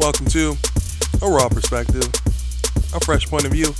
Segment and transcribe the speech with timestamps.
[0.00, 0.56] Welcome to
[1.20, 2.08] A Raw Perspective,
[2.94, 3.74] a fresh point of view.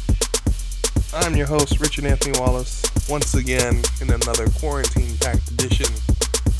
[1.15, 5.87] I'm your host, Richard Anthony Wallace, once again in another quarantine packed edition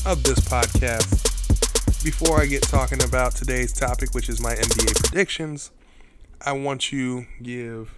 [0.07, 2.03] of this podcast.
[2.03, 5.69] Before I get talking about today's topic, which is my NBA predictions,
[6.43, 7.93] I want to give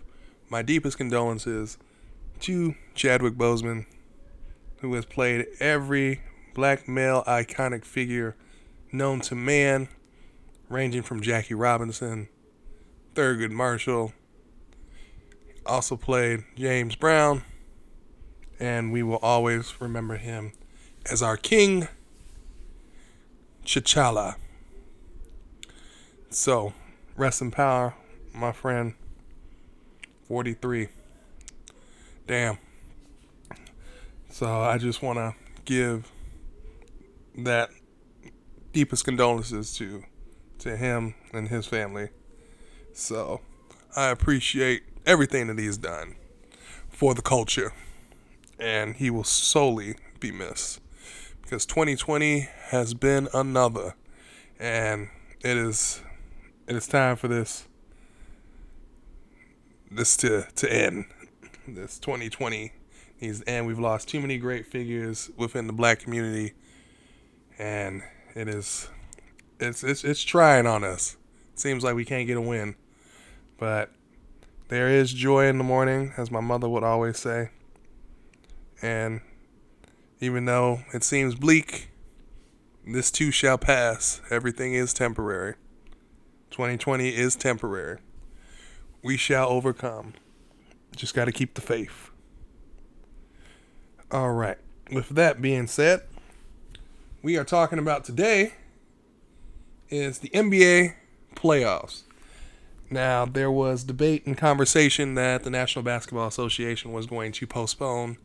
[0.49, 1.77] my deepest condolences
[2.41, 3.85] to Chadwick Boseman,
[4.81, 6.23] who has played every
[6.53, 8.35] black male iconic figure
[8.91, 9.87] known to man,
[10.73, 12.27] ranging from Jackie Robinson,
[13.15, 14.13] Thurgood Marshall,
[15.65, 17.43] also played James Brown,
[18.59, 20.53] and we will always remember him
[21.09, 21.87] as our king,
[23.65, 24.35] T'Challa.
[26.29, 26.73] So,
[27.15, 27.93] rest in power,
[28.33, 28.95] my friend.
[30.27, 30.87] 43.
[32.25, 32.57] Damn.
[34.29, 36.11] So I just want to give
[37.37, 37.69] that
[38.71, 40.03] deepest condolences to
[40.63, 42.09] to him and his family.
[42.93, 43.41] So
[43.95, 46.15] I appreciate everything that he's done
[46.89, 47.73] for the culture,
[48.59, 50.79] and he will solely be missed
[51.41, 53.95] because 2020 has been another,
[54.59, 55.09] and
[55.41, 56.01] it is
[56.67, 57.67] it is time for this
[59.91, 61.05] this to to end.
[61.67, 62.71] This 2020
[63.21, 63.67] needs to end.
[63.67, 66.53] We've lost too many great figures within the black community,
[67.59, 68.01] and
[68.35, 68.89] it is
[69.63, 71.17] it's it's it's trying on us.
[71.53, 72.75] It seems like we can't get a win,
[73.57, 73.91] but
[74.69, 77.49] there is joy in the morning, as my mother would always say.
[78.81, 79.21] And
[80.19, 81.89] even though it seems bleak,
[82.85, 84.21] this too shall pass.
[84.29, 85.55] Everything is temporary.
[86.51, 87.99] 2020 is temporary.
[89.03, 90.13] We shall overcome.
[90.95, 92.09] Just got to keep the faith.
[94.11, 94.57] All right.
[94.91, 96.01] With that being said,
[97.21, 98.53] we are talking about today
[99.93, 100.95] is the NBA
[101.35, 102.01] playoffs.
[102.89, 108.17] Now, there was debate and conversation that the National Basketball Association was going to postpone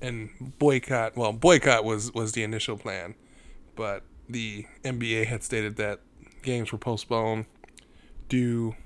[0.00, 1.16] and boycott.
[1.16, 3.14] Well, boycott was was the initial plan,
[3.74, 6.00] but the NBA had stated that
[6.42, 7.46] games were postponed
[8.28, 8.76] due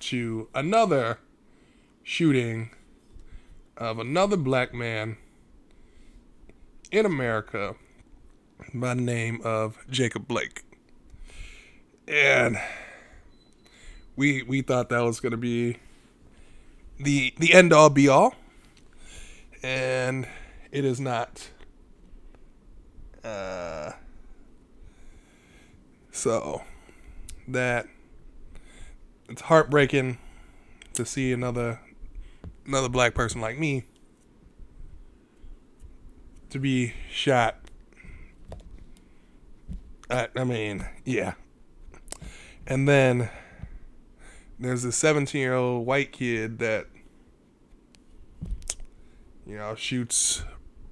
[0.00, 1.18] to another
[2.02, 2.70] shooting
[3.76, 5.18] of another black man
[6.90, 7.76] in America
[8.72, 10.62] by the name of Jacob Blake.
[12.08, 12.58] And
[14.16, 15.76] we we thought that was going to be
[16.98, 18.34] the the end all be all
[19.62, 20.26] and
[20.72, 21.50] it is not
[23.22, 23.92] uh
[26.10, 26.62] so
[27.46, 27.86] that
[29.28, 30.18] it's heartbreaking
[30.94, 31.80] to see another
[32.66, 33.84] another black person like me
[36.50, 37.56] to be shot.
[40.10, 41.34] I, I mean, yeah.
[42.68, 43.30] And then
[44.58, 46.86] there's a 17 year old white kid that,
[49.46, 50.44] you know, shoots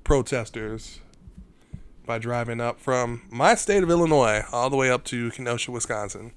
[0.03, 1.01] protesters
[2.07, 6.33] by driving up from my state of Illinois all the way up to Kenosha, Wisconsin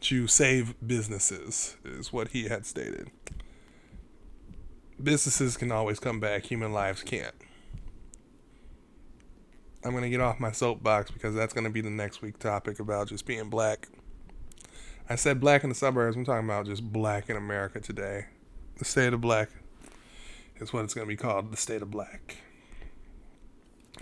[0.00, 3.10] to save businesses, is what he had stated.
[5.02, 7.34] Businesses can always come back, human lives can't.
[9.84, 12.38] I'm going to get off my soapbox because that's going to be the next week
[12.38, 13.88] topic about just being black.
[15.10, 16.16] I said black in the suburbs.
[16.16, 18.26] I'm talking about just black in America today.
[18.76, 19.48] The state of black
[20.56, 22.36] is what it's going to be called the state of black.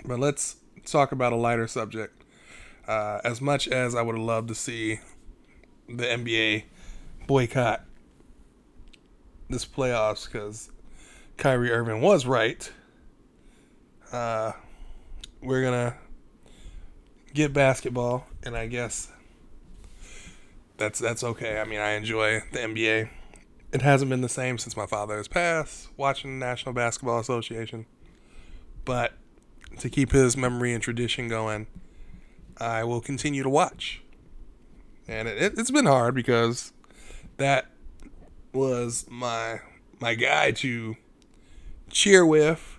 [0.05, 2.25] But let's talk about a lighter subject.
[2.89, 5.01] Uh, as much as I would have loved to see
[5.89, 6.65] the NBA
[7.27, 7.85] boycott
[9.49, 10.71] this playoffs because
[11.37, 12.71] Kyrie Irving was right.
[14.11, 14.53] Uh,
[15.41, 15.97] we're gonna
[17.33, 19.11] get basketball, and I guess
[20.79, 21.61] that's that's okay.
[21.61, 23.11] I mean, I enjoy the NBA.
[23.73, 25.89] It hasn't been the same since my father has passed.
[25.97, 27.87] Watching the National Basketball Association,
[28.85, 29.15] but
[29.79, 31.67] to keep his memory and tradition going,
[32.59, 34.03] I will continue to watch
[35.09, 36.73] and it, it's been hard because
[37.37, 37.67] that
[38.53, 39.61] was my
[40.01, 40.97] my guy to
[41.91, 42.73] cheer with.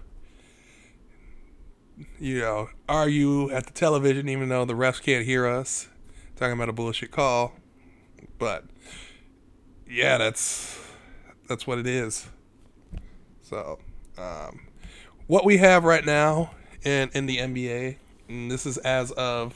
[2.20, 5.90] You know, are you at the television even though the refs can't hear us
[6.36, 7.54] talking about a bullshit call.
[8.38, 8.66] But
[9.90, 10.80] yeah, that's
[11.48, 12.28] that's what it is.
[13.42, 13.80] So,
[14.18, 14.68] um,
[15.28, 16.52] what we have right now
[16.84, 17.98] in in the NBA,
[18.30, 19.54] and this is as of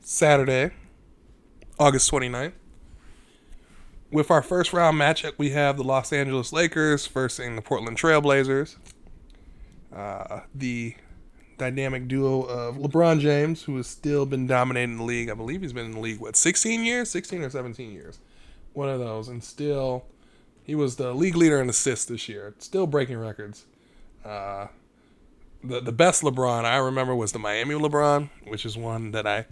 [0.00, 0.70] Saturday,
[1.78, 2.52] August 29th.
[4.12, 8.76] With our first round matchup, we have the Los Angeles Lakers versing the Portland Trailblazers.
[9.94, 10.94] Uh, the
[11.58, 15.30] dynamic duo of LeBron James, who has still been dominating the league.
[15.30, 17.10] I believe he's been in the league, what, 16 years?
[17.10, 18.18] 16 or 17 years.
[18.72, 20.04] one of those, and still,
[20.62, 23.64] he was the league leader in assists this year, still breaking records.
[24.24, 24.66] Uh,
[25.64, 29.46] the the best LeBron I remember was the Miami LeBron, which is one that I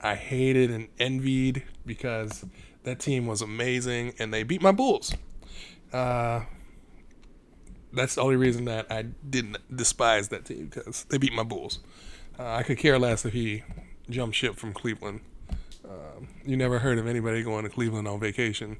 [0.00, 2.44] I hated and envied because
[2.84, 5.14] that team was amazing and they beat my Bulls.
[5.92, 6.42] Uh,
[7.92, 11.80] that's the only reason that I didn't despise that team because they beat my Bulls.
[12.38, 13.62] Uh, I could care less if he
[14.08, 15.20] jumped ship from Cleveland.
[15.84, 18.78] Um, you never heard of anybody going to Cleveland on vacation.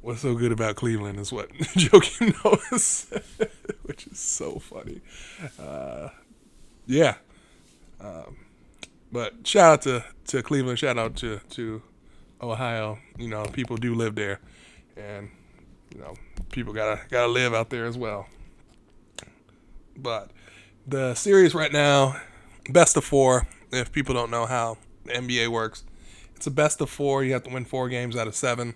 [0.00, 3.48] What's so good about Cleveland is what Joakim Noah
[3.82, 5.00] which is so funny.
[5.58, 6.08] Uh,
[6.86, 7.16] yeah.
[8.00, 8.36] Um,
[9.12, 10.78] but shout out to, to Cleveland.
[10.78, 11.82] Shout out to, to
[12.40, 12.98] Ohio.
[13.18, 14.40] You know, people do live there.
[14.96, 15.30] And
[15.94, 16.14] you know,
[16.50, 18.26] people gotta gotta live out there as well.
[19.96, 20.30] But
[20.86, 22.20] the series right now,
[22.70, 23.46] best of four.
[23.72, 25.84] If people don't know how the NBA works,
[26.34, 27.24] it's a best of four.
[27.24, 28.74] You have to win four games out of seven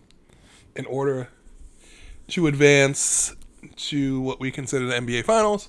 [0.74, 1.28] in order
[2.28, 3.34] to advance
[3.76, 5.68] to what we consider the NBA Finals.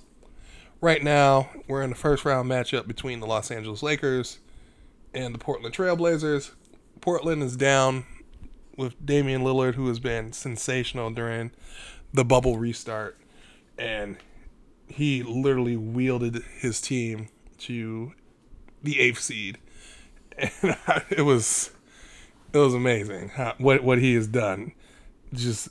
[0.79, 4.39] Right now, we're in the first round matchup between the Los Angeles Lakers
[5.13, 6.51] and the Portland Trailblazers.
[7.01, 8.05] Portland is down
[8.77, 11.51] with Damian Lillard, who has been sensational during
[12.13, 13.17] the bubble restart,
[13.77, 14.17] and
[14.87, 17.29] he literally wielded his team
[17.59, 18.13] to
[18.83, 19.57] the eighth seed,
[20.37, 20.51] and
[21.09, 21.71] it was
[22.53, 24.73] it was amazing what what he has done.
[25.33, 25.69] Just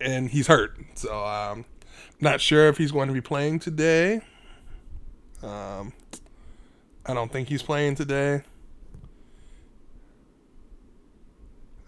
[0.00, 1.64] and he's hurt, so um,
[2.20, 4.20] not sure if he's going to be playing today.
[5.42, 5.92] Um,
[7.06, 8.42] I don't think he's playing today.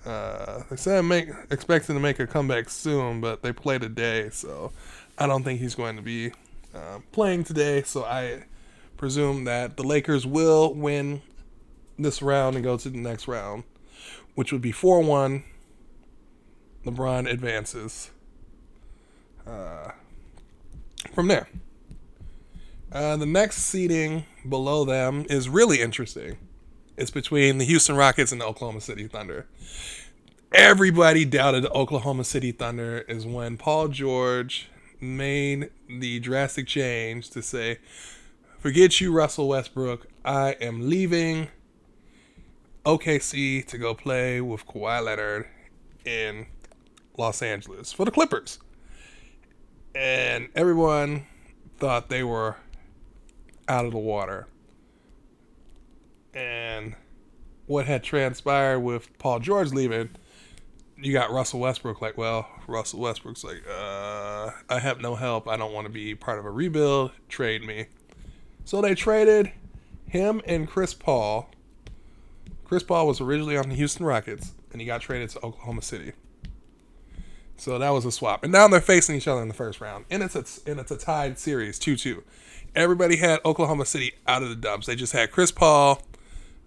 [0.04, 4.72] Uh, they said make expecting to make a comeback soon, but they play today, so
[5.18, 6.32] I don't think he's going to be
[6.74, 7.82] uh, playing today.
[7.82, 8.44] So I
[8.96, 11.22] presume that the Lakers will win
[11.98, 13.64] this round and go to the next round,
[14.34, 15.44] which would be four one.
[16.84, 18.10] LeBron advances.
[19.46, 19.90] Uh,
[21.14, 21.48] from there.
[22.92, 26.36] Uh, the next seeding below them is really interesting.
[26.96, 29.46] It's between the Houston Rockets and the Oklahoma City Thunder.
[30.52, 34.68] Everybody doubted the Oklahoma City Thunder is when Paul George
[35.00, 37.78] made the drastic change to say,
[38.60, 40.06] forget you, Russell Westbrook.
[40.24, 41.48] I am leaving
[42.86, 45.48] OKC to go play with Kawhi Leonard
[46.04, 46.46] in
[47.18, 48.60] Los Angeles for the Clippers.
[49.96, 51.26] And everyone
[51.76, 52.56] thought they were
[53.66, 54.46] out of the water
[56.34, 56.94] and
[57.66, 60.10] what had transpired with Paul George leaving,
[60.96, 65.48] you got Russell Westbrook like, well, Russell Westbrook's like, uh, I have no help.
[65.48, 67.12] I don't want to be part of a rebuild.
[67.28, 67.86] Trade me.
[68.64, 69.52] So they traded
[70.06, 71.50] him and Chris Paul.
[72.64, 76.12] Chris Paul was originally on the Houston Rockets, and he got traded to Oklahoma City.
[77.56, 80.06] So that was a swap, and now they're facing each other in the first round,
[80.10, 82.24] and it's a and it's a tied series, two two.
[82.74, 84.88] Everybody had Oklahoma City out of the dumps.
[84.88, 86.02] They just had Chris Paul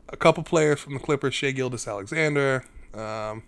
[0.09, 2.63] a couple players from the Clippers, Shai Gilgeous-Alexander.
[2.93, 3.43] Um,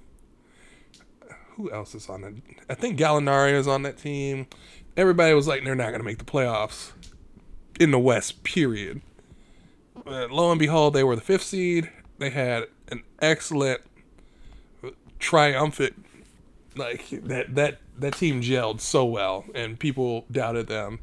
[1.55, 2.35] who else is on it?
[2.69, 4.47] I think Gallinari is on that team.
[4.95, 6.91] Everybody was like, they're not going to make the playoffs
[7.79, 9.01] in the West, period.
[10.05, 11.89] But lo and behold, they were the fifth seed.
[12.17, 13.81] They had an excellent,
[15.19, 16.05] triumphant,
[16.75, 20.99] like that that that team gelled so well, and people doubted them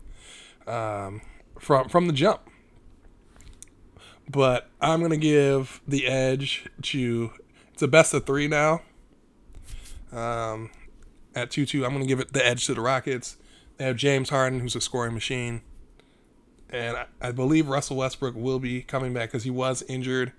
[0.67, 1.21] um,
[1.59, 2.41] from from the jump
[4.29, 7.33] but I'm gonna give the edge to
[7.73, 8.83] it's a best of three now.
[10.13, 10.71] Um,
[11.35, 13.37] at two two, I'm gonna give it the edge to the Rockets.
[13.77, 15.61] They have James Harden, who's a scoring machine,
[16.71, 20.33] and I, I believe Russell Westbrook will be coming back because he was injured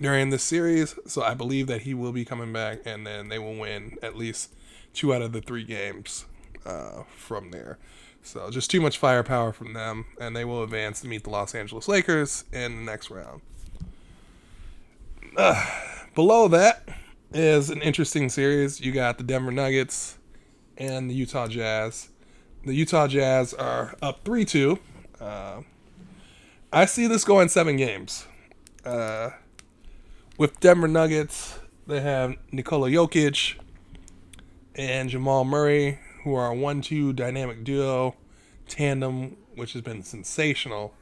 [0.00, 0.94] during this series.
[1.06, 4.16] So I believe that he will be coming back, and then they will win at
[4.16, 4.54] least
[4.92, 6.24] two out of the three games
[6.64, 7.78] uh, from there.
[8.22, 11.54] So just too much firepower from them, and they will advance to meet the Los
[11.54, 13.40] Angeles Lakers in the next round.
[15.36, 15.64] Uh,
[16.14, 16.88] below that
[17.32, 18.80] is an interesting series.
[18.80, 20.18] You got the Denver Nuggets
[20.76, 22.08] and the Utah Jazz.
[22.64, 24.78] The Utah Jazz are up 3 2.
[25.20, 25.62] Uh,
[26.72, 28.26] I see this going seven games.
[28.84, 29.30] Uh,
[30.36, 33.54] with Denver Nuggets, they have Nikola Jokic
[34.74, 38.14] and Jamal Murray who are a one-two dynamic duo
[38.68, 40.94] tandem, which has been sensational.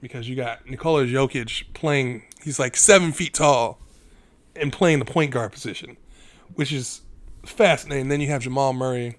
[0.00, 3.78] Because you got Nikola Jokic playing, he's like seven feet tall,
[4.56, 5.96] and playing the point guard position,
[6.54, 7.02] which is
[7.46, 8.08] fascinating.
[8.08, 9.16] Then you have Jamal Murray,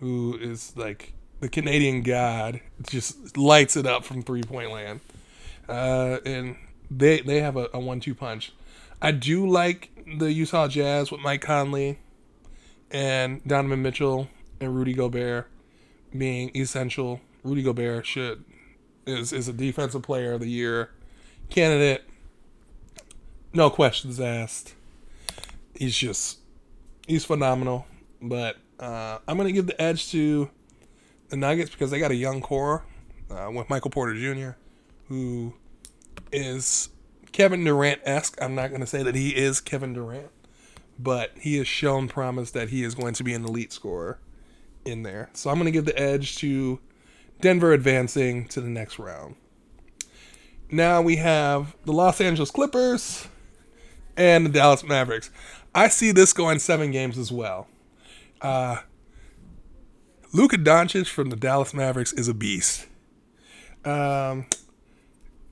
[0.00, 5.00] who is like the Canadian god, just lights it up from three point land.
[5.68, 6.56] Uh, and
[6.90, 8.52] they they have a, a one two punch.
[9.00, 11.98] I do like the Utah Jazz with Mike Conley
[12.90, 14.28] and Donovan Mitchell
[14.60, 15.48] and Rudy Gobert
[16.16, 17.20] being essential.
[17.42, 18.44] Rudy Gobert should
[19.06, 20.90] is is a defensive player of the year
[21.50, 22.04] candidate.
[23.52, 24.74] No questions asked.
[25.74, 26.38] He's just
[27.06, 27.86] he's phenomenal.
[28.20, 30.50] But uh, I'm gonna give the edge to
[31.28, 32.84] the Nuggets because they got a young core
[33.30, 34.56] uh, with Michael Porter Jr.,
[35.08, 35.54] who
[36.32, 36.88] is
[37.32, 38.40] Kevin Durant esque.
[38.40, 40.30] I'm not gonna say that he is Kevin Durant,
[40.98, 44.18] but he has shown promise that he is going to be an elite scorer
[44.86, 45.30] in there.
[45.32, 46.78] So I'm gonna give the edge to
[47.40, 49.36] Denver advancing to the next round.
[50.70, 53.28] Now we have the Los Angeles Clippers
[54.16, 55.30] and the Dallas Mavericks.
[55.74, 57.68] I see this going seven games as well.
[58.40, 58.78] Uh,
[60.32, 62.86] Luka Doncic from the Dallas Mavericks is a beast.
[63.84, 64.46] Um,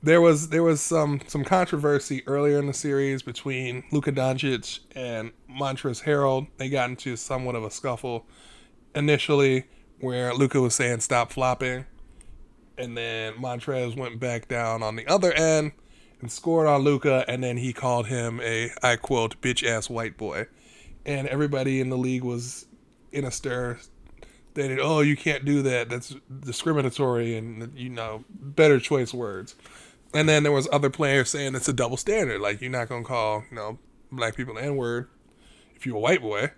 [0.03, 5.33] there was there was some some controversy earlier in the series between Luka Doncic and
[5.49, 6.49] Montrezl Harrell.
[6.57, 8.27] They got into somewhat of a scuffle
[8.95, 9.65] initially,
[10.01, 11.87] where Luka was saying stop flopping,
[12.77, 15.73] and then Montrez went back down on the other end
[16.21, 20.17] and scored on Luka, and then he called him a I quote bitch ass white
[20.17, 20.47] boy,
[21.05, 22.67] and everybody in the league was
[23.13, 23.79] in a stir.
[24.55, 25.89] They did, oh, you can't do that.
[25.89, 29.57] That's discriminatory, and you know, better choice words.
[30.15, 32.41] And then there was other players saying it's a double standard.
[32.41, 33.79] Like you're not gonna call you know
[34.13, 35.09] black people n word
[35.75, 36.53] if you're a white boy.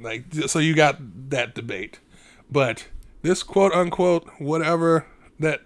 [0.00, 0.98] Like so, you got
[1.30, 2.00] that debate,
[2.50, 2.88] but
[3.22, 5.06] this quote unquote whatever
[5.38, 5.62] that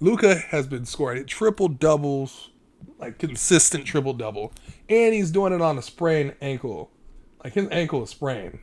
[0.00, 2.50] Luka has been scoring triple doubles,
[2.98, 4.52] like consistent triple double,
[4.88, 6.90] and he's doing it on a sprained ankle,
[7.42, 8.58] like his ankle is sprained.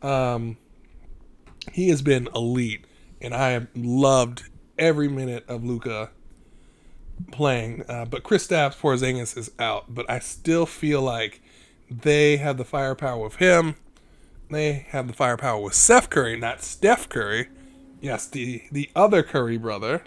[0.00, 0.56] Um,
[1.72, 2.86] he has been elite,
[3.20, 4.44] and I have loved
[4.78, 6.10] every minute of Luka
[7.30, 7.84] playing.
[7.88, 11.41] Uh, but Chris Kristaps Porzingis is out, but I still feel like
[11.92, 13.76] they have the firepower with him.
[14.50, 17.48] They have the firepower with Seth Curry, not Steph Curry.
[18.00, 20.02] Yes, the the other Curry brother,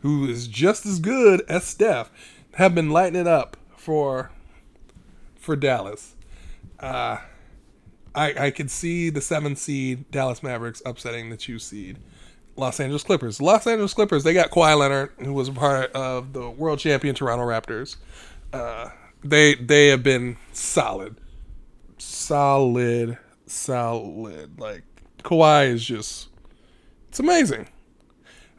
[0.00, 2.10] who is just as good as Steph,
[2.54, 4.30] have been lighting it up for
[5.36, 6.14] for Dallas.
[6.80, 7.18] Uh,
[8.14, 11.98] I I could see the seven seed Dallas Mavericks upsetting the two seed
[12.56, 13.40] Los Angeles Clippers.
[13.40, 17.14] Los Angeles Clippers they got Kawhi Leonard, who was a part of the world champion
[17.14, 17.96] Toronto Raptors.
[18.52, 18.88] Uh,
[19.22, 21.16] they they have been solid,
[21.98, 24.58] solid, solid.
[24.58, 24.84] Like
[25.22, 26.28] Kawhi is just
[27.08, 27.68] it's amazing.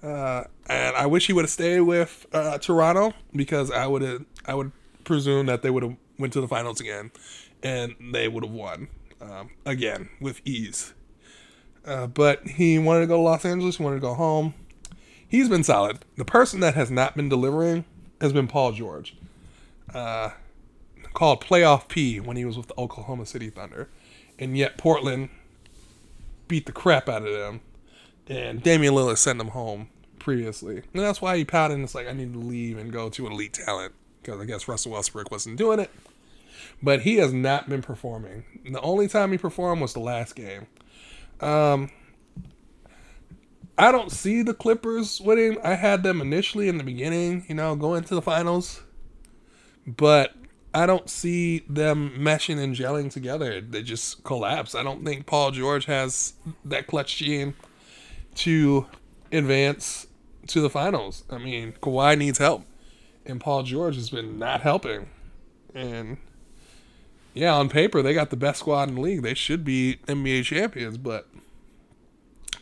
[0.01, 4.25] Uh, and I wish he would have stayed with uh, Toronto because I would have
[4.45, 4.71] I would
[5.03, 7.11] presume that they would have went to the finals again,
[7.63, 8.87] and they would have won
[9.21, 10.93] um, again with ease.
[11.85, 13.77] Uh, but he wanted to go to Los Angeles.
[13.77, 14.53] He wanted to go home.
[15.27, 15.99] He's been solid.
[16.17, 17.85] The person that has not been delivering
[18.19, 19.15] has been Paul George,
[19.93, 20.31] uh,
[21.13, 23.89] called Playoff P when he was with the Oklahoma City Thunder,
[24.37, 25.29] and yet Portland
[26.47, 27.61] beat the crap out of them,
[28.27, 29.89] and Damian Lillard sent them home
[30.19, 33.09] previously, and that's why he pouted and it's like I need to leave and go
[33.09, 35.89] to an elite talent because I guess Russell Westbrook wasn't doing it.
[36.81, 38.43] But he has not been performing.
[38.69, 40.67] The only time he performed was the last game.
[41.41, 41.89] Um,
[43.77, 45.57] I don't see the Clippers winning.
[45.63, 48.81] I had them initially in the beginning, you know, going to the finals,
[49.87, 50.33] but
[50.73, 53.59] I don't see them meshing and gelling together.
[53.59, 54.75] They just collapse.
[54.75, 56.33] I don't think Paul George has
[56.63, 57.55] that clutch gene
[58.35, 58.85] to
[59.31, 60.07] advance
[60.47, 61.23] to the finals.
[61.29, 62.65] I mean, Kawhi needs help,
[63.25, 65.09] and Paul George has been not helping.
[65.73, 66.17] And
[67.33, 69.23] yeah, on paper they got the best squad in the league.
[69.23, 71.27] They should be NBA champions, but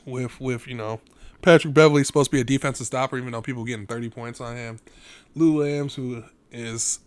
[0.06, 1.02] with with you know
[1.42, 4.56] Patrick Beverley supposed to be a defensive stopper, even though people getting thirty points on
[4.56, 4.80] him.
[5.36, 7.00] Lou Williams, who is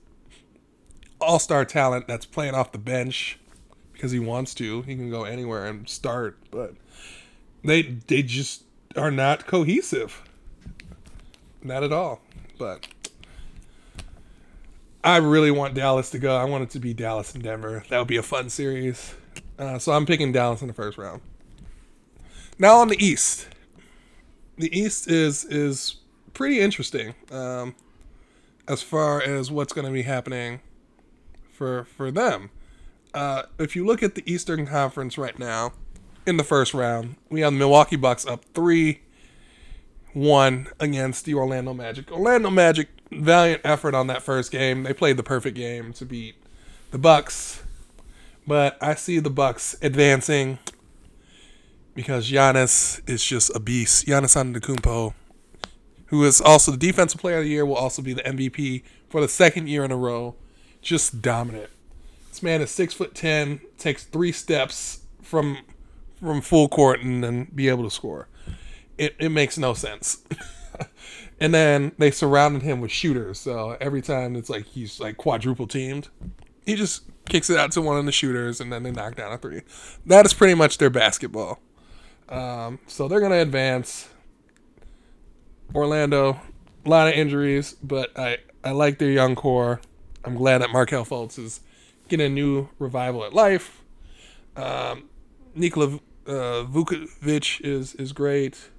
[1.20, 3.38] all star talent that's playing off the bench
[3.92, 4.82] because he wants to.
[4.82, 6.74] He can go anywhere and start, but
[7.64, 8.64] they they just
[8.96, 10.22] are not cohesive.
[11.62, 12.22] Not at all.
[12.58, 12.88] But
[15.04, 16.36] I really want Dallas to go.
[16.36, 17.84] I want it to be Dallas and Denver.
[17.88, 19.14] That would be a fun series.
[19.58, 21.20] Uh, so I'm picking Dallas in the first round.
[22.58, 23.48] Now on the East,
[24.56, 25.96] the East is is
[26.32, 27.74] pretty interesting um,
[28.68, 30.60] as far as what's going to be happening
[31.60, 32.48] for for them.
[33.12, 35.74] Uh, if you look at the Eastern Conference right now,
[36.26, 39.02] in the first round, we have the Milwaukee Bucks up three
[40.14, 42.10] one against the Orlando Magic.
[42.10, 44.84] Orlando Magic valiant effort on that first game.
[44.84, 46.36] They played the perfect game to beat
[46.92, 47.62] the Bucks,
[48.46, 50.58] but I see the Bucks advancing
[51.94, 54.06] because Giannis is just a beast.
[54.06, 55.12] Giannis Antetokounmpo,
[56.06, 59.20] who is also the defensive player of the year, will also be the MVP for
[59.20, 60.36] the second year in a row.
[60.82, 61.70] Just dominant.
[62.30, 65.58] This man is six foot ten, takes three steps from
[66.20, 68.28] from full court and then be able to score.
[68.98, 70.22] It it makes no sense.
[71.40, 75.66] and then they surrounded him with shooters, so every time it's like he's like quadruple
[75.66, 76.08] teamed,
[76.64, 79.32] he just kicks it out to one of the shooters and then they knock down
[79.32, 79.62] a three.
[80.06, 81.60] That is pretty much their basketball.
[82.28, 84.08] Um, so they're gonna advance.
[85.74, 86.40] Orlando,
[86.84, 89.80] a lot of injuries, but I I like their young core.
[90.24, 91.60] I'm glad that Markelle Fultz is
[92.08, 93.82] getting a new revival at life.
[94.56, 95.08] Um,
[95.54, 98.70] Nikola uh, Vucevic is is great.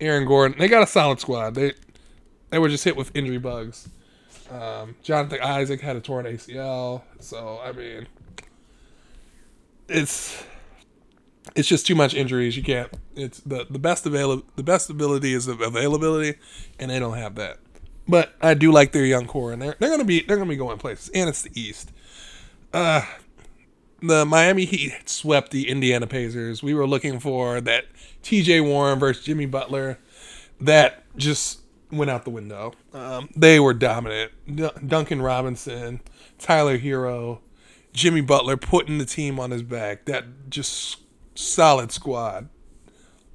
[0.00, 1.54] Aaron Gordon, they got a solid squad.
[1.54, 1.72] They
[2.50, 3.88] they were just hit with injury bugs.
[4.50, 8.06] Um, Jonathan Isaac had a torn ACL, so I mean,
[9.88, 10.44] it's
[11.54, 12.56] it's just too much injuries.
[12.56, 12.92] You can't.
[13.16, 16.38] It's the the best avail the best ability is availability,
[16.78, 17.58] and they don't have that.
[18.06, 20.56] But I do like their young core, and they're they're gonna be they're gonna be
[20.56, 21.90] going places, and it's the East.
[22.72, 23.02] Uh,
[24.02, 26.62] the Miami Heat swept the Indiana Pacers.
[26.62, 27.86] We were looking for that
[28.22, 28.60] T.J.
[28.60, 29.98] Warren versus Jimmy Butler.
[30.60, 32.72] That just went out the window.
[32.92, 34.32] Um, they were dominant.
[34.52, 36.00] D- Duncan Robinson,
[36.38, 37.40] Tyler Herro,
[37.92, 40.04] Jimmy Butler putting the team on his back.
[40.04, 40.98] That just
[41.34, 42.48] solid squad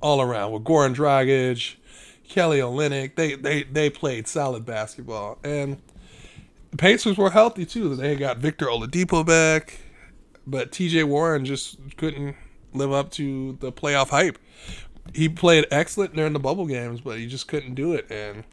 [0.02, 1.76] all around with Goran Dragic,
[2.30, 3.16] Kelly Olynyk.
[3.16, 5.82] They they they played solid basketball, and
[6.72, 7.96] the Pacers were healthy too.
[7.96, 9.80] They got Victor Oladipo back,
[10.48, 11.04] but T.J.
[11.04, 12.36] Warren just couldn't
[12.74, 14.38] live up to the playoff hype.
[15.14, 18.44] He played excellent during the bubble games, but he just couldn't do it, and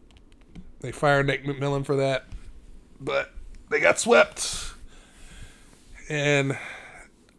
[0.80, 2.25] they fired Nick McMillan for that.
[2.99, 3.30] But
[3.68, 4.73] they got swept,
[6.09, 6.56] and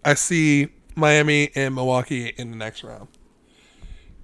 [0.06, 3.08] I see Miami and Milwaukee in the next round.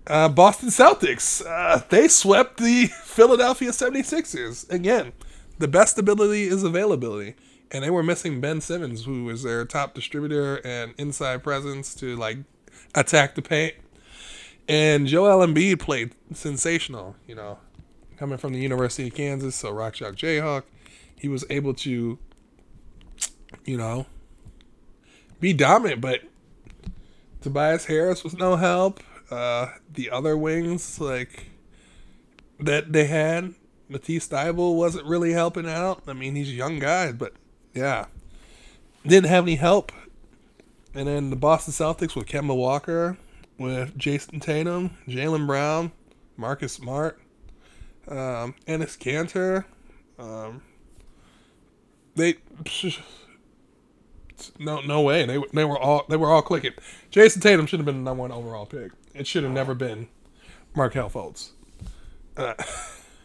[0.06, 4.70] Uh, Boston Celtics, uh, they swept the Philadelphia 76ers.
[4.70, 5.14] Again,
[5.60, 7.36] the best ability is availability.
[7.72, 12.16] And they were missing Ben Simmons, who was their top distributor and inside presence to
[12.16, 12.38] like
[12.94, 13.74] attack the paint.
[14.68, 17.58] And Joel Embiid played sensational, you know,
[18.18, 20.64] coming from the University of Kansas, so Rock Chalk Jayhawk.
[21.18, 22.20] He was able to,
[23.66, 24.06] you know,
[25.40, 26.22] be dominant, but
[27.42, 29.02] Tobias Harris was no help.
[29.34, 31.50] Uh, the other wings, like
[32.60, 33.56] that they had,
[33.90, 36.04] Matisse Thybulle wasn't really helping out.
[36.08, 37.34] I mean, he's a young guy, but
[37.74, 38.06] yeah,
[39.04, 39.92] didn't have any help.
[40.94, 43.18] And then the Boston Celtics with Kemba Walker,
[43.58, 45.92] with Jayson Tatum, Jaylen Brown,
[46.38, 47.20] Marcus Smart,
[48.08, 49.66] um, Enes Kanter.
[50.20, 50.62] Um,
[52.16, 52.36] they
[54.60, 55.26] no no way.
[55.26, 56.74] They they were all they were all clicking.
[57.10, 58.92] Jayson Tatum should have been the number one overall pick.
[59.14, 60.08] It should have never been
[60.76, 61.52] Markelle Fultz.
[62.36, 62.56] Uh,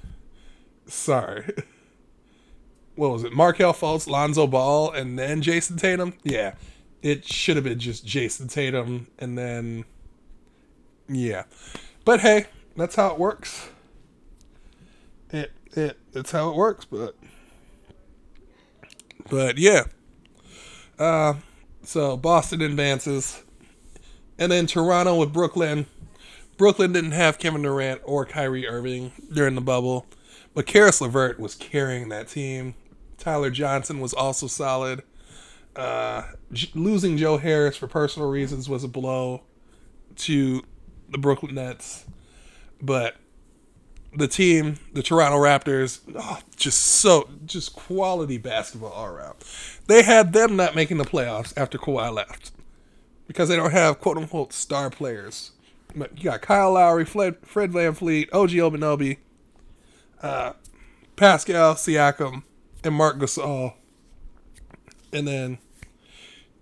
[0.87, 1.55] sorry.
[2.94, 3.33] What was it?
[3.33, 6.14] Markelle Fultz, Lonzo Ball, and then Jayson Tatum?
[6.24, 6.55] Yeah.
[7.01, 9.85] It should have been just Jayson Tatum and then
[11.09, 11.44] yeah.
[12.05, 12.46] But hey,
[12.77, 13.70] that's how it works.
[15.31, 17.16] It it it's how it works, but
[19.29, 19.85] but yeah.
[20.98, 21.35] Uh,
[21.83, 23.42] so Boston advances,
[24.38, 25.87] and then Toronto with Brooklyn.
[26.57, 30.07] Brooklyn didn't have Kevin Durant or Kyrie Irving during the bubble,
[30.55, 32.74] but Caris LeVert was carrying that team.
[33.16, 35.03] Tyler Johnson was also solid.
[35.77, 36.22] Uh,
[36.53, 39.42] j- losing Joe Harris for personal reasons was a blow
[40.16, 40.62] to
[41.11, 42.05] the Brooklyn Nets,
[42.83, 43.16] but
[44.16, 49.37] the team, the Toronto Raptors, oh, just so just quality basketball all around.
[49.87, 52.51] They had them not making the playoffs after Kawhi left
[53.29, 55.53] because they don't have quote unquote star players.
[55.95, 59.19] But you got Kyle Lowry, Fred, Fred VanVleet, OG Anunoby,
[60.21, 60.55] uh,
[61.14, 62.43] Pascal Siakam,
[62.83, 63.75] and Mark Gasol.
[65.12, 65.59] And then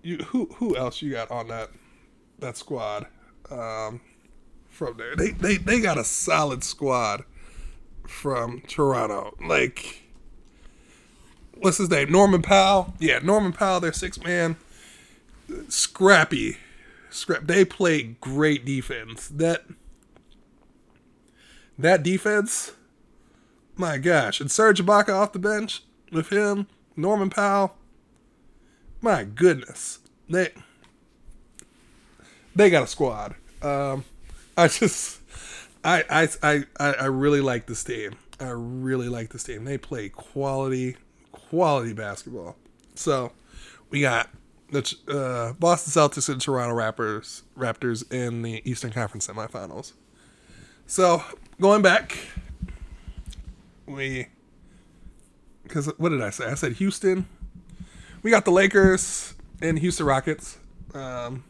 [0.03, 1.71] you who who else you got on that
[2.39, 3.07] that squad?
[3.51, 4.01] Um,
[4.77, 5.17] from there.
[5.17, 7.25] They, they they got a solid squad
[8.07, 9.35] from Toronto.
[9.45, 10.03] Like,
[11.55, 12.13] what's his name?
[12.13, 12.95] Norman Powell.
[13.01, 13.81] Yeah, Norman Powell.
[13.81, 14.57] Their six man,
[15.69, 16.59] scrappy,
[17.11, 17.47] scrap.
[17.47, 19.29] They play great defense.
[19.29, 19.65] That
[21.79, 22.73] that defense.
[23.79, 27.77] My gosh, and Serge Ibaka off the bench with him, Norman Powell.
[29.03, 29.99] My goodness,
[30.31, 30.53] they
[32.55, 33.35] they got a squad.
[33.61, 34.05] Um,
[34.57, 35.21] I just
[35.87, 38.17] I, I, I, I really like this team.
[38.41, 39.65] I really like this team.
[39.65, 40.97] They play quality,
[41.31, 42.57] quality basketball.
[42.97, 43.31] So
[43.91, 44.29] we got
[44.71, 49.93] the uh, Boston Celtics and Toronto Raptors, Raptors in the Eastern Conference semifinals.
[50.87, 51.23] So
[51.61, 52.17] going back,
[53.87, 54.29] we
[55.63, 56.47] because what did I say?
[56.47, 57.27] I said Houston.
[58.23, 60.59] We got the Lakers and Houston Rockets
[60.95, 61.45] um,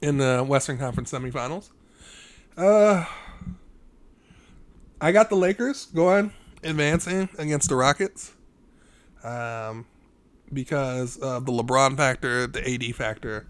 [0.00, 1.70] in the Western Conference semifinals.
[2.56, 3.04] Uh,
[5.00, 8.32] I got the Lakers going, advancing against the Rockets.
[9.22, 9.86] Um,
[10.54, 13.46] because of the LeBron factor, the AD factor.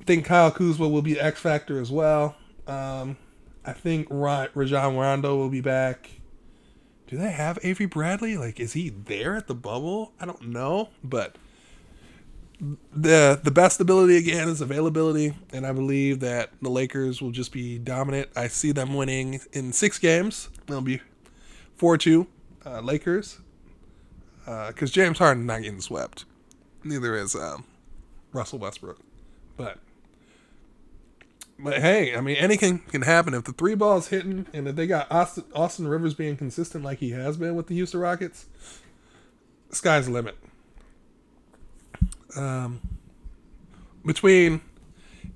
[0.00, 2.36] I think Kyle Kuzma will be X factor as well.
[2.66, 3.16] Um,
[3.64, 6.10] I think Rajon Rondo will be back.
[7.06, 8.36] Do they have Avery Bradley?
[8.36, 10.12] Like, is he there at the bubble?
[10.20, 11.36] I don't know, but
[12.92, 17.52] the the best ability again is availability, and I believe that the Lakers will just
[17.52, 18.30] be dominant.
[18.34, 20.48] I see them winning in six games.
[20.66, 21.00] It'll be
[21.76, 22.26] four two
[22.64, 23.38] uh, Lakers
[24.46, 26.24] because uh, James Harden not getting swept.
[26.84, 27.64] Neither is um,
[28.32, 29.00] Russell Westbrook,
[29.56, 29.78] but
[31.58, 34.86] but hey, I mean anything can happen if the three balls hitting and if they
[34.86, 38.46] got Austin, Austin Rivers being consistent like he has been with the Houston Rockets,
[39.70, 40.36] sky's the limit.
[42.36, 42.80] Um,
[44.04, 44.60] between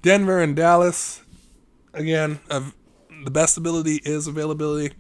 [0.03, 1.23] Denver and Dallas,
[1.93, 2.75] again, of
[3.25, 4.95] the best ability is availability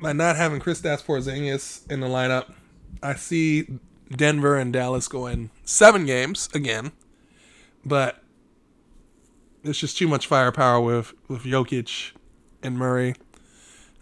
[0.00, 2.52] by not having Kristaps Porzingis in the lineup,
[3.02, 3.66] I see
[4.10, 6.92] Denver and Dallas going seven games again,
[7.84, 8.22] but
[9.64, 12.12] it's just too much firepower with with Jokic
[12.62, 13.14] and Murray.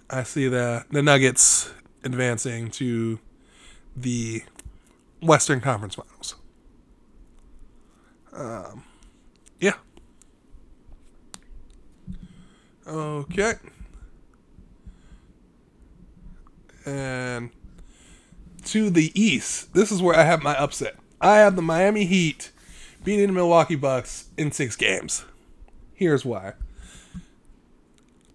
[0.09, 1.73] I see the the Nuggets
[2.05, 3.19] advancing to
[3.97, 4.43] the
[5.21, 6.37] Western Conference Finals.
[8.33, 8.85] Um,
[9.61, 9.75] yeah.
[12.87, 13.55] Okay.
[16.87, 17.51] And
[18.67, 20.97] to the east, this is where I have my upset.
[21.21, 22.53] I have the Miami Heat
[23.05, 25.25] beating the Milwaukee Bucks in six games.
[25.95, 26.55] Here's why.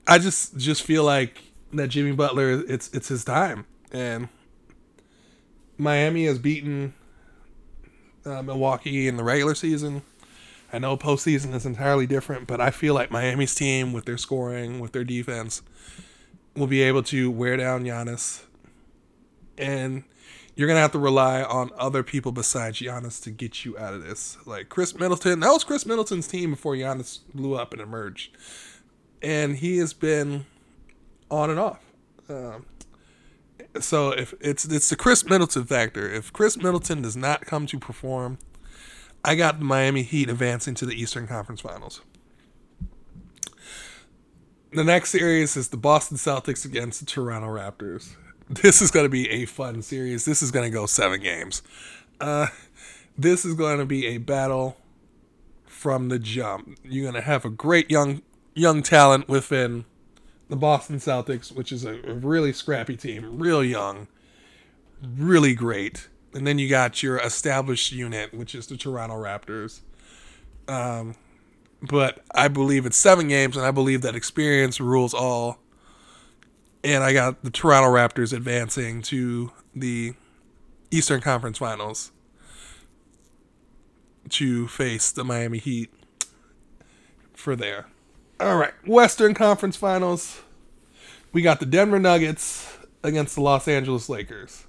[0.08, 1.42] I just just feel like
[1.74, 4.30] that Jimmy Butler it's it's his time and
[5.78, 6.94] Miami has beaten
[8.26, 10.04] uh, Milwaukee in the regular season.
[10.72, 14.80] I know postseason is entirely different, but I feel like Miami's team with their scoring,
[14.80, 15.62] with their defense,
[16.56, 18.44] will be able to wear down Giannis,
[19.58, 20.04] and
[20.56, 24.04] you're gonna have to rely on other people besides Giannis to get you out of
[24.04, 24.38] this.
[24.46, 28.36] Like Khris Middleton, that was Khris Middleton's team before Giannis blew up and emerged,
[29.22, 30.46] and he has been
[31.30, 31.80] on and off.
[32.30, 32.66] Um,
[33.80, 36.12] so if it's it's the Khris Middleton factor.
[36.12, 38.38] If Khris Middleton does not come to perform,
[39.24, 42.02] I got the Miami Heat advancing to the Eastern Conference Finals
[44.72, 48.16] the next series is the Boston Celtics against the Toronto Raptors.
[48.50, 50.26] This is going to be a fun series.
[50.26, 51.62] This is going to go seven games.
[52.20, 52.48] Uh,
[53.18, 54.78] this is going to be a battle
[55.66, 56.78] from the jump.
[56.84, 58.22] You're going to have a great young
[58.54, 59.86] young talent within
[60.50, 64.08] the Boston Celtics, which is a, really scrappy team, real young,
[65.02, 66.10] really great.
[66.34, 69.80] And then you got your established unit, which is the Toronto Raptors.
[70.68, 71.16] Um,
[71.82, 75.60] but I believe it's seven games, and I believe that experience rules all.
[76.84, 80.13] And I got the Toronto Raptors advancing to the
[80.89, 82.12] Eastern Conference Finals
[84.30, 85.89] to face the Miami Heat
[87.34, 87.88] for there.
[88.39, 90.41] All right, Western Conference Finals.
[91.34, 94.65] We got the Denver Nuggets against the Los Angeles Lakers.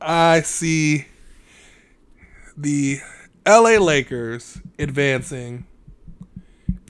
[0.00, 1.06] I see
[2.56, 2.98] the
[3.46, 5.66] LA Lakers advancing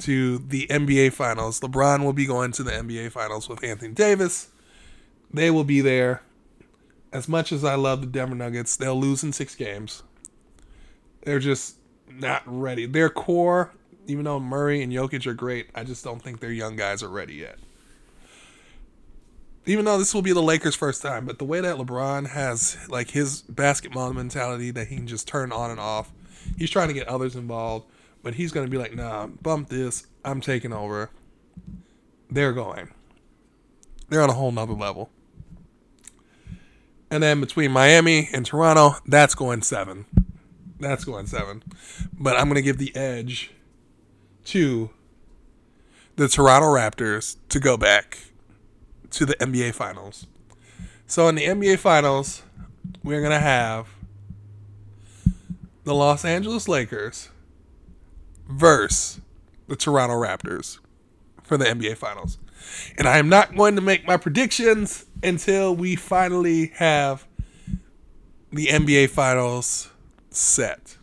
[0.05, 1.61] to the NBA Finals.
[1.61, 4.49] LeBron will be going to the NBA Finals with Anthony Davis.
[5.33, 6.23] They will be there.
[7.11, 10.03] As much as I love the Denver Nuggets, they'll lose in six games.
[11.23, 11.77] They're just
[12.11, 12.85] not ready.
[12.85, 13.73] Their core,
[14.07, 17.09] even though Murray and Jokic are great, I just don't think their young guys are
[17.09, 17.57] ready yet.
[19.65, 22.77] Even though this will be the Lakers' first time, but the way that LeBron has
[22.91, 26.13] like his basketball mentality that he can just turn on and off,
[26.59, 27.87] he's trying to get others involved
[28.25, 30.07] but he's going to be like, nah, bump this.
[30.25, 31.11] I'm taking over.
[32.31, 32.89] They're going.
[34.09, 35.11] They're on a whole nother level.
[37.11, 40.07] And then between Miami and Toronto, that's going seven.
[40.81, 41.63] That's going seven.
[42.19, 43.53] But I'm going to give the edge
[44.47, 44.91] to
[46.17, 48.19] the Toronto Raptors to go back
[49.11, 50.27] to the NBA Finals.
[51.07, 52.43] So in the NBA Finals,
[53.03, 53.89] we're going to have
[55.85, 57.29] the Los Angeles Lakers
[58.49, 59.21] versus
[59.69, 60.79] the Toronto Raptors
[61.43, 62.39] for the NBA Finals.
[62.97, 67.27] And I am not going to make my predictions until we finally have
[68.53, 69.91] the NBA Finals
[70.31, 70.97] set.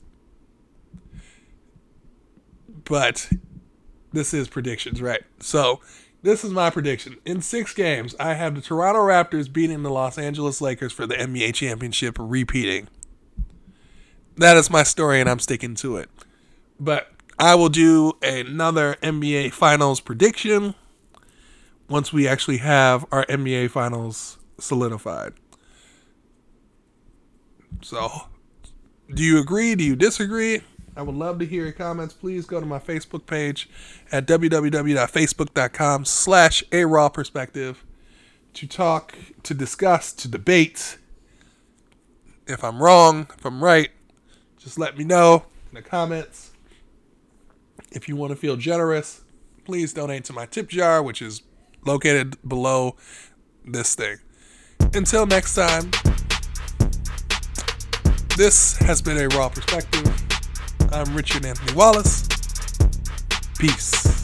[2.84, 3.30] But
[4.12, 5.22] this is predictions, right?
[5.40, 5.82] So
[6.24, 7.18] This is my prediction.
[7.26, 11.16] In six games, I have the Toronto Raptors beating the Los Angeles Lakers for the
[11.16, 12.90] NBA championship, repeating.
[14.38, 16.10] That is my story, and I'm sticking to it.
[16.80, 17.10] But
[17.42, 20.76] I will do another NBA Finals prediction
[21.90, 25.34] once we actually have our NBA Finals solidified.
[27.82, 28.28] So,
[29.12, 29.74] do you agree?
[29.74, 30.62] Do you disagree?
[30.96, 32.14] I would love to hear your comments.
[32.14, 33.68] Please go to my Facebook page
[34.12, 37.84] at www.facebook.com slash a raw perspective
[38.54, 41.00] to talk, to discuss, to debate.
[42.46, 43.90] If I'm wrong, if I'm right,
[44.60, 46.51] just let me know in the comments.
[47.92, 49.22] If you want to feel generous,
[49.66, 51.42] please donate to my tip jar, which is
[51.86, 52.96] located below
[53.66, 54.18] this thing.
[54.94, 55.92] Until next time,
[58.38, 60.10] this has been a raw perspective.
[60.94, 62.30] I'm Richard Anthony Wallace.
[63.60, 64.21] Peace.